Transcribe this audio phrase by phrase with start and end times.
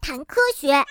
[0.00, 0.84] 谈科学。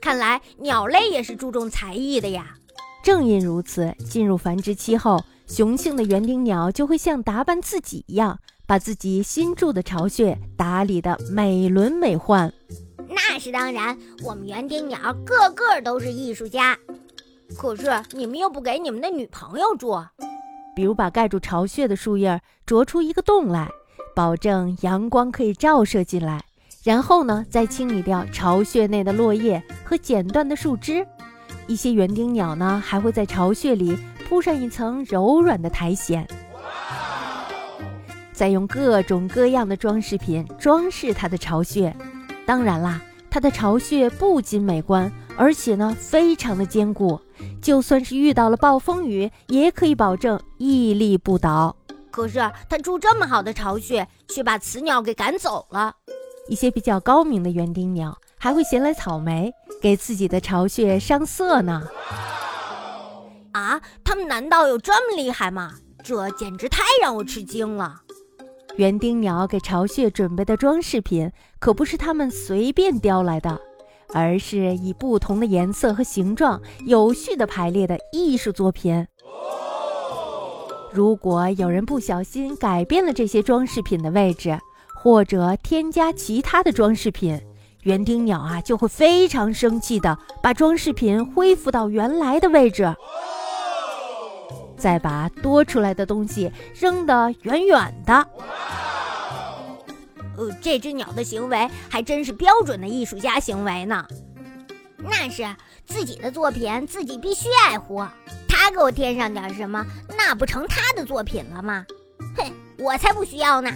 [0.00, 2.54] 看来鸟类也是注重才艺的呀。
[3.02, 12.52] 正因如此，进入繁殖期后，雄性的园丁鸟就会像打扮自己一样，把自己新筑的巢穴打理得美轮美奂。
[13.08, 16.76] 那是当然，我们园丁鸟个个都是艺术家。
[17.56, 20.04] 可是你们又不给你们的女朋友住，
[20.76, 23.70] 比如把盖住巢穴的树叶啄出一个洞来，
[24.18, 26.42] 保证阳光可以照射进来。
[26.82, 31.06] 然后呢，再清理掉巢穴内的落叶和剪断的树枝。
[31.68, 33.96] 一些园丁鸟呢，还会在巢穴里
[34.28, 36.26] 铺上一层柔软的苔藓，
[38.32, 41.94] 再用各种各样的装饰品装饰它的巢穴。
[42.44, 43.00] 当然啦，
[43.30, 47.20] 它的巢穴不仅美观，而且呢，非常的坚固。
[47.62, 51.76] 就算是遇到了暴风雨，也可以保证屹立不倒。
[52.18, 55.94] 可是他住这么好的巢穴，却把雌鸟给赶走了。
[56.48, 61.80] 一些比较高明的园丁鸟还会衔来草莓，给自己的巢穴上色呢。
[63.52, 65.74] 啊，他们难道有这么厉害吗？
[66.02, 68.00] 这简直太让我吃惊了！
[68.74, 73.60] 园丁鸟给巢穴准备的装饰品，可不是它们随便叼来的，
[74.12, 79.06] 而是以不同的颜色和形状有序地排列的艺术作品。
[80.92, 84.58] 如果有人不小心改变了这些装饰品的位置，
[84.94, 87.40] 或者添加其他的装饰品，
[87.82, 92.92] 园丁鸟啊就会非常生气的把装饰品恢复到原来的位置，
[94.76, 98.28] 再把多出来的东西扔得远远的。
[100.36, 104.04] 呃，这只鸟的行为还真是标准的艺术家行为呢。
[104.96, 105.44] 那是
[105.86, 108.04] 自己的作品自己必须爱护，
[108.60, 111.86] 他给我添上点什么，那不成他的作品了吗？
[112.36, 113.72] 哼，我才不需要呢。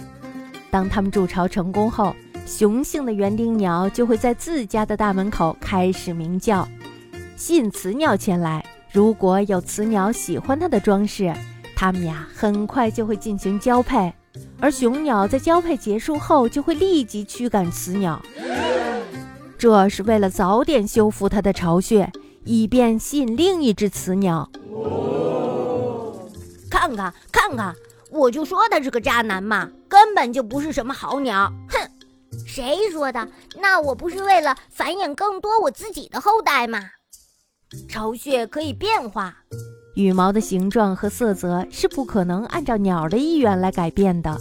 [0.69, 2.13] 当他们筑巢成功后，
[2.45, 6.67] 雄性的园丁鸟就会在自家的大门口开始鸣叫，
[7.37, 8.63] 吸引雌鸟前来。
[8.91, 11.33] 如果有雌鸟喜欢它的装饰，
[11.75, 14.13] 它们呀很快就会进行交配。
[14.59, 18.21] 而雄鸟在交配结束后就会立即驱赶雌鸟，
[19.57, 22.11] 这是为了早点修复它的巢穴，
[22.43, 24.49] 以便吸引另一只雌鸟。
[26.69, 27.73] 看看，看看。
[28.11, 31.51] 我就说他是个渣男嘛，根本就不是什么好鸟。
[31.69, 31.79] 哼，
[32.45, 33.27] 谁说的？
[33.59, 36.79] 那我不是为了繁衍更多我自己的后代吗？
[37.89, 39.35] 巢穴可以变化，
[39.95, 44.37] 羽毛的形状和色泽是不可能按照鸟的意愿来改变的。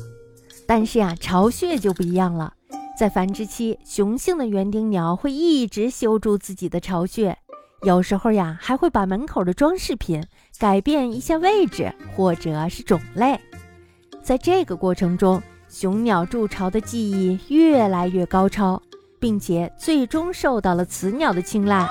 [0.66, 2.53] 但是呀，巢穴就不一样了。
[2.98, 7.38] 在繁殖期，雄性的园丁鸟会一直修筑自己的巢穴，
[7.84, 10.25] 有时候呀，还会把门口的装饰品
[10.56, 13.38] 改变一下位置，或者是种类。
[14.22, 18.81] 在这个过程中，雄鸟筑巢的技艺越来越高超，
[19.19, 21.88] 并且最终受到了雌鸟的青睐。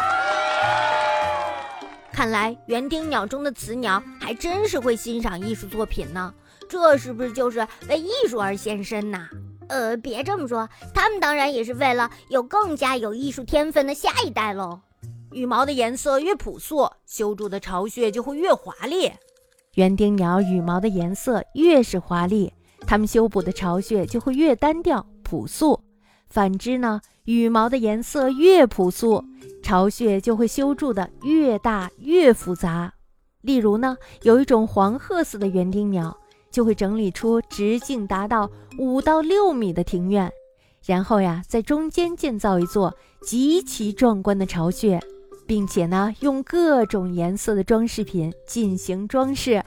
[2.14, 6.34] 看来园丁鸟中的雌鸟还真是会欣赏艺术作品呢。
[6.70, 9.28] 这是不是就是为艺术而献身呐？
[9.68, 14.80] 呃，别这么说，他们当然也是为了有更加有艺术天分的下一代喽。
[15.34, 19.12] 羽毛的颜色越朴素，修筑的巢穴就会越华丽。
[19.76, 22.52] 园丁鸟羽毛的颜色越是华丽，
[22.86, 25.80] 它们修补的巢穴就会越单调朴素；
[26.28, 29.24] 反之呢，羽毛的颜色越朴素，
[29.64, 32.94] 巢穴就会修筑的越大越复杂。
[33.42, 36.18] 例如呢，有一种黄褐色的园丁鸟，
[36.52, 40.30] 就会整理出直径达到五到六米的庭院，
[40.86, 45.00] 然后呀，在中间建造一座极其壮观的巢穴。
[45.52, 49.62] 并且呢用各种颜色的装饰品进行装饰。